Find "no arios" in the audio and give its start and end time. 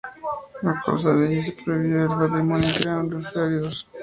3.37-3.89